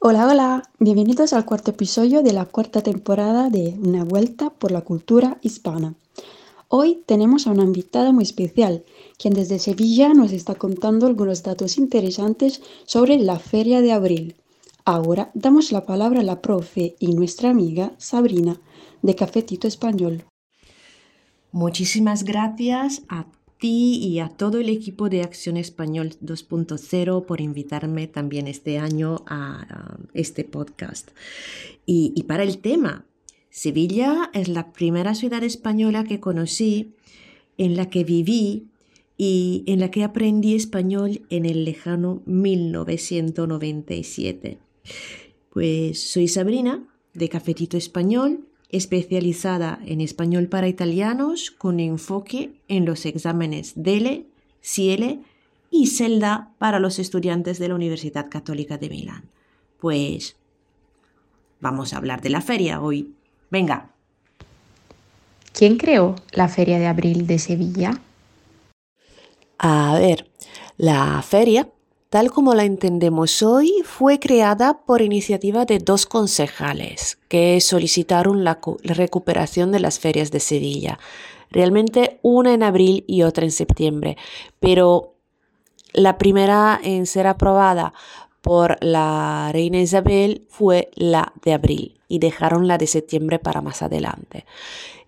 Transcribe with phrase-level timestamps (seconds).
[0.00, 4.82] Hola, hola, bienvenidos al cuarto episodio de la cuarta temporada de Una vuelta por la
[4.82, 5.96] cultura hispana.
[6.68, 8.84] Hoy tenemos a una invitada muy especial,
[9.18, 14.36] quien desde Sevilla nos está contando algunos datos interesantes sobre la Feria de Abril.
[14.84, 18.60] Ahora damos la palabra a la profe y nuestra amiga Sabrina,
[19.02, 20.22] de Cafetito Español.
[21.50, 23.26] Muchísimas gracias a
[23.58, 29.24] ti y a todo el equipo de Acción Español 2.0 por invitarme también este año
[29.26, 31.10] a, este podcast.
[31.84, 33.06] Y, para el tema,
[33.50, 36.92] Sevilla es la primera ciudad española que conocí,
[37.56, 38.68] en la que viví
[39.16, 44.58] y en la que aprendí español en el lejano 1997.
[45.50, 53.06] Pues soy Sabrina, de Cafetito Español, especializada en español para italianos con enfoque en los
[53.06, 54.26] exámenes DELE,
[54.62, 55.20] CIELE
[55.70, 59.24] y CELDA para los estudiantes de la Universidad Católica de Milán.
[59.80, 60.36] Pues
[61.60, 63.14] vamos a hablar de la feria hoy.
[63.50, 63.90] Venga.
[65.52, 68.00] ¿Quién creó la Feria de Abril de Sevilla?
[69.58, 70.30] A ver,
[70.76, 71.68] la feria
[72.10, 78.60] tal como la entendemos hoy, fue creada por iniciativa de dos concejales que solicitaron la,
[78.82, 80.98] recuperación de las ferias de Sevilla.
[81.50, 84.16] Realmente una en abril y otra en septiembre,
[84.60, 85.14] pero
[85.92, 87.92] la primera en ser aprobada
[88.40, 93.82] por la reina Isabel fue la de abril y dejaron la de septiembre para más
[93.82, 94.46] adelante.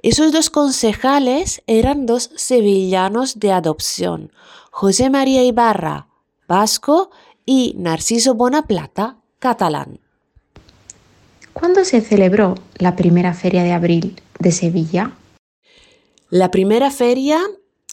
[0.02, 4.32] Esos dos concejales eran dos sevillanos de adopción,
[4.70, 6.09] José María Ibarra,
[6.50, 7.10] vasco
[7.46, 10.00] y Narciso Bonaplata, catalán.
[11.52, 15.16] ¿Cuándo se celebró la primera feria de abril de Sevilla?
[16.28, 17.38] La primera feria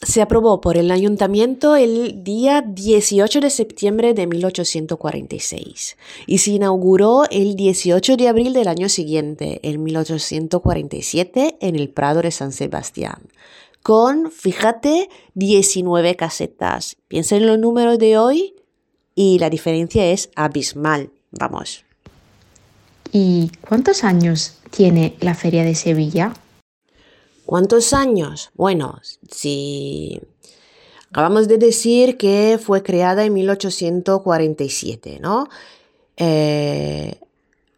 [0.02, 7.26] se aprobó por el ayuntamiento el día 18 de septiembre de 1846 y se inauguró
[7.30, 13.22] el 18 de abril del año siguiente, en 1847, en el Prado de San Sebastián
[13.88, 16.98] con, fíjate, 19 casetas.
[17.08, 18.54] Piensa en los números de hoy
[19.18, 21.10] y la diferencia es abismal.
[21.32, 21.84] Vamos.
[23.12, 26.36] ¿Y cuántos años tiene la Feria de Sevilla?
[27.48, 28.52] ¿Cuántos años?
[28.54, 29.02] Bueno,
[29.32, 30.22] si
[31.10, 35.50] acabamos de decir que fue creada en 1847, ¿no?
[36.16, 37.20] Eh,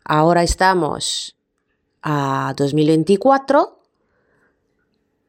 [0.04, 1.38] ahora estamos
[2.02, 3.80] a 2024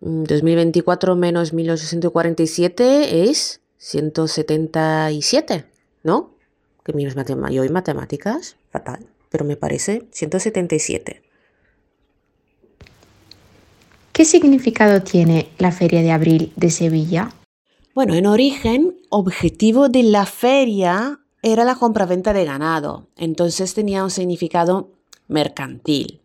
[0.00, 5.69] 2024 menos 1847 es 177,
[6.02, 6.34] ¿no?
[6.84, 11.22] Que mi yo y matemáticas, fatal, pero me parece 177.
[14.12, 17.30] ¿Qué significado tiene la Feria de Abril de Sevilla?
[17.94, 24.10] Bueno, en origen, objetivo de la feria era la compraventa de ganado, entonces tenía un
[24.10, 24.90] significado
[25.26, 26.20] mercantil.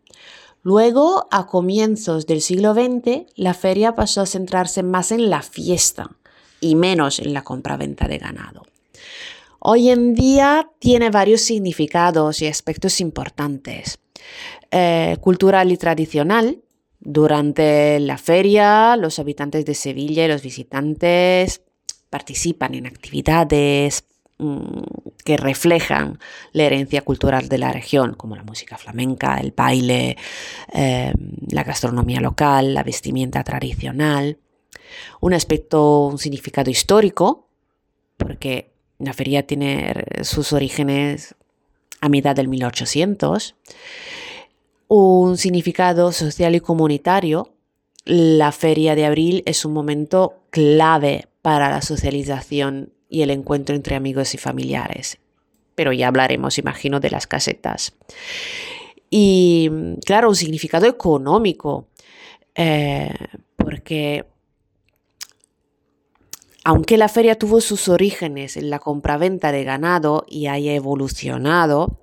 [0.61, 6.09] Luego, a comienzos del siglo XX, la feria pasó a centrarse más en la fiesta
[6.59, 8.63] y menos en la compraventa de ganado.
[9.67, 13.99] Hoy en día tiene varios significados y aspectos importantes.
[14.71, 16.61] Eh, cultural y tradicional.
[16.99, 21.61] Durante la feria, los habitantes de Sevilla y los visitantes
[22.09, 24.05] participan en actividades,
[24.37, 24.81] Mm,
[25.23, 26.19] que reflejan
[26.51, 30.17] la herencia cultural de la región, como la música flamenca, el baile,
[30.73, 31.13] em,
[31.49, 34.37] la gastronomía local, la vestimenta tradicional.
[35.21, 37.47] Un aspecto, un significado histórico,
[38.17, 41.35] porque la feria tiene sus orígenes
[42.01, 43.55] a mitad del 1800.
[44.87, 47.51] Un significado social y comunitario.
[48.05, 53.95] La feria de abril es un momento clave para la socialización y el encuentro entre
[53.95, 55.17] amigos y familiares.
[55.73, 57.95] Pero ya hablaremos, imagino, de las casetas.
[59.09, 59.69] Y
[60.05, 61.87] claro, un significado económico,
[62.53, 63.13] eh,
[63.57, 64.25] porque
[66.65, 72.01] aunque la feria tuvo sus orígenes en la compraventa de ganado y haya evolucionado,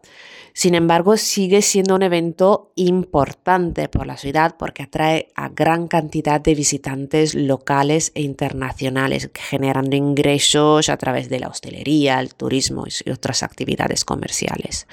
[0.54, 6.40] sin embargo, sigue siendo un evento importante por la ciudad porque atrae a gran cantidad
[6.40, 12.84] de visitantes locales e internacionales que generan ingresos a través de la hostelería, el turismo
[13.04, 14.86] y otras actividades comerciales.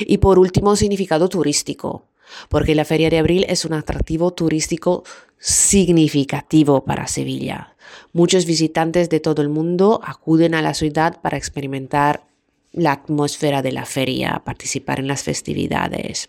[0.00, 2.08] Y por último, significado turístico,
[2.48, 5.04] porque la Feria de Abril es un atractivo turístico
[5.38, 7.73] significativo para Sevilla.
[8.12, 12.24] Muchos visitantes de todo el mundo acuden a la ciudad para experimentar
[12.72, 16.28] la atmósfera de la feria, participar en las festividades.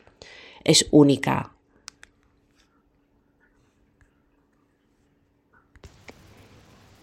[0.63, 1.51] Es única.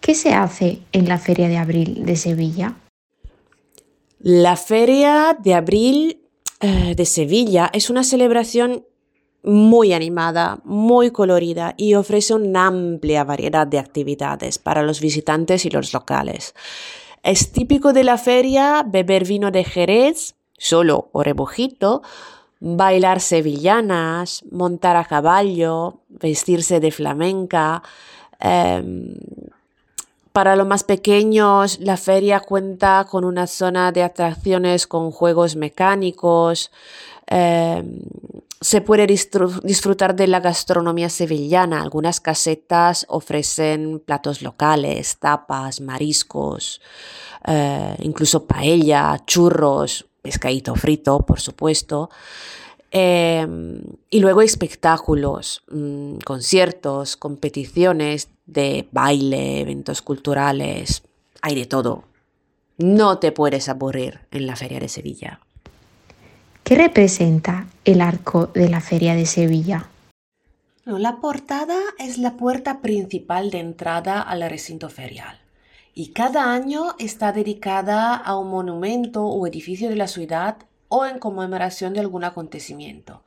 [0.00, 2.76] ¿Qué se hace en la Feria de Abril de Sevilla?
[4.18, 6.20] La Feria de Abril
[6.60, 8.84] eh, de Sevilla es una celebración
[9.42, 15.70] muy animada, muy colorida y ofrece una amplia variedad de actividades para los visitantes y
[15.70, 16.54] los locales.
[17.22, 22.02] Es típico de la feria beber vino de Jerez, solo o rebujito,
[22.60, 27.82] bailar sevillanas, montar a caballo, vestirse de flamenca.
[28.38, 29.14] Em,
[30.32, 36.70] para los más pequeños, la feria cuenta con una zona de atracciones con juegos mecánicos,
[37.26, 38.00] em,
[38.62, 41.82] se puede disfrutar de la gastronomía sevillana.
[41.82, 46.80] Algunas casetas ofrecen platos locales, tapas, mariscos,
[47.46, 52.08] eh, incluso paella, churros, pescadito frito, por supuesto.
[52.90, 61.02] Em, y luego espectáculos, mm, conciertos, competiciones de baile, eventos culturales,
[61.40, 62.04] hay de todo.
[62.78, 65.40] No te puedes aburrir en la Feria de Sevilla.
[66.64, 69.88] ¿Qué representa el arco de la Feria de Sevilla?
[70.84, 75.38] la portada es la puerta principal de entrada al recinto ferial
[75.94, 80.56] y cada año está dedicada a un monumento o edificio de la ciudad
[80.88, 83.22] o en conmemoración de algún acontecimiento.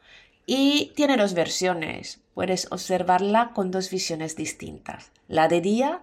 [0.45, 2.21] Y tiene dos versiones.
[2.33, 6.01] Puedes observarla con dos visiones distintas, la de día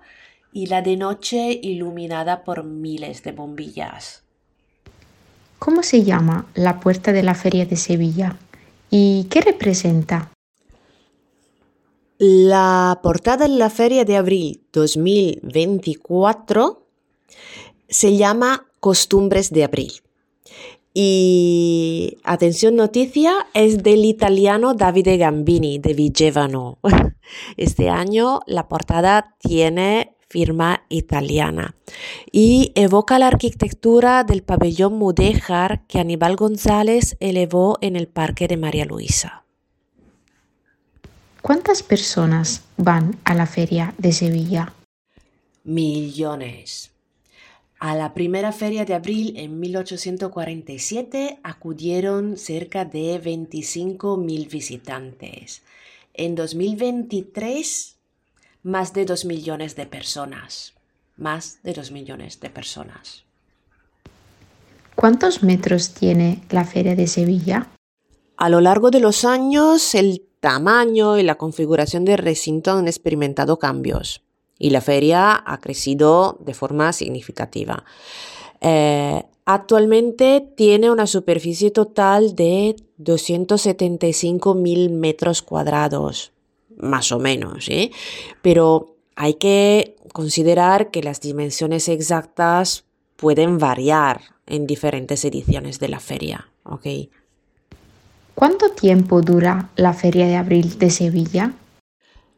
[0.52, 4.22] y la de noche iluminada por miles de bombillas.
[5.64, 8.36] ¿Cómo se llama la puerta de la Feria de Sevilla?
[8.90, 10.32] ¿Y qué representa?
[12.18, 16.84] La portada de la Feria de Abril 2024
[17.88, 19.92] se llama Costumbres de Abril.
[20.94, 26.80] Y atención noticia, es del italiano Davide Gambini de Vigevano.
[27.56, 31.74] Este año la portada tiene firma italiana
[32.32, 38.56] y evoca la arquitectura del pabellón mudéjar que Aníbal González elevó en el Parque de
[38.56, 39.44] María Luisa.
[41.42, 44.72] ¿Cuántas personas van a la feria de Sevilla?
[45.64, 46.92] Millones.
[47.78, 55.62] A la primera feria de abril en 1847 acudieron cerca de 25.000 visitantes.
[56.14, 57.96] En 2023
[58.62, 60.74] más de dos millones de personas.
[61.16, 63.24] Más de dos millones de personas.
[64.94, 67.68] ¿Cuántos metros tiene la Feria de Sevilla?
[68.36, 73.58] A lo largo de los años, el tamaño y la configuración del recinto han experimentado
[73.58, 74.22] cambios
[74.58, 77.84] y la feria ha crecido de forma significativa.
[78.60, 86.31] Eh, actualmente tiene una superficie total de 275.000 metros cuadrados
[86.82, 87.90] más o menos, ¿eh?
[88.42, 92.84] pero hay que considerar que las dimensiones exactas
[93.16, 96.48] pueden variar en diferentes ediciones de la feria.
[98.34, 101.52] ¿Cuánto tiempo dura la Feria de Abril de Sevilla?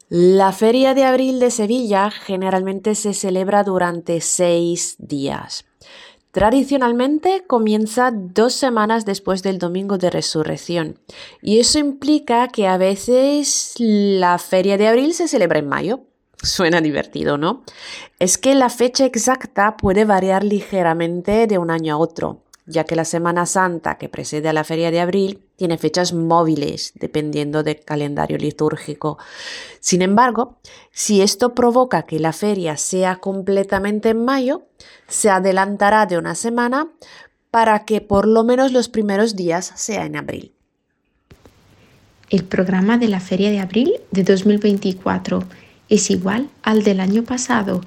[0.08, 5.64] La Feria de Abril de Sevilla generalmente se celebra durante seis días.
[6.34, 10.98] Tradicionalmente comienza dos semanas después del Domingo de Resurrección
[11.40, 16.00] y eso implica que a veces la feria de abril se celebra en mayo.
[16.42, 17.62] Suena divertido, ¿no?
[18.18, 22.96] Es que la fecha exacta puede variar ligeramente de un año a otro ya que
[22.96, 27.80] la Semana Santa que precede a la Feria de Abril tiene fechas móviles dependiendo del
[27.80, 29.18] calendario litúrgico.
[29.80, 30.58] Sin embargo,
[30.90, 34.66] si esto provoca que la feria sea completamente en mayo,
[35.08, 36.88] se adelantará de una semana
[37.50, 40.52] para que por lo menos los primeros días sea en abril.
[42.30, 45.44] El programa de la Feria de Abril de 2024
[45.88, 47.82] es igual al del año pasado.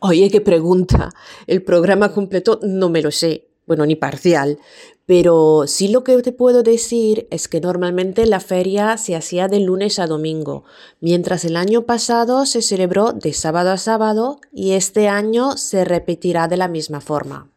[0.00, 1.10] Oye, qué pregunta.
[1.46, 4.58] El programa completo no me lo sé bueno, ni parcial,
[5.06, 9.60] pero sí lo que te puedo decir es que normalmente la feria se hacía de
[9.60, 10.64] lunes a domingo,
[11.00, 16.48] mientras el año pasado se celebró de sábado a sábado y este año se repetirá
[16.48, 17.48] de la misma forma.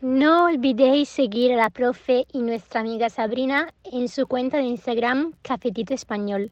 [0.00, 5.32] No olvidéis seguir a la profe y nuestra amiga Sabrina en su cuenta de Instagram
[5.42, 6.50] Cafetito Español.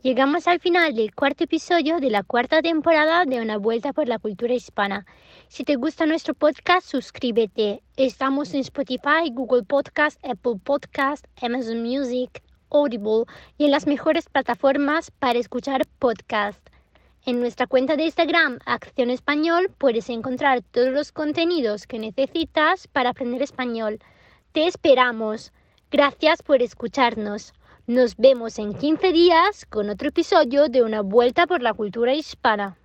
[0.00, 4.20] Llegamos al final del cuarto episodio de la cuarta temporada de Una Vuelta por la
[4.20, 5.04] Cultura Hispana.
[5.48, 7.82] Si te gusta nuestro podcast, suscríbete.
[7.96, 13.24] Estamos en Spotify, Google Podcast, Apple Podcast, Amazon Music, Audible
[13.56, 16.60] y en las mejores plataformas para escuchar podcast.
[17.26, 23.10] En nuestra cuenta de Instagram, Acción Español, puedes encontrar todos los contenidos que necesitas para
[23.10, 23.98] aprender español.
[24.52, 25.52] Te esperamos.
[25.90, 27.52] Gracias por escucharnos.
[27.88, 32.77] Nos vemos en 15 días con otro episodio de Una Vuelta por la Cultura Hispana.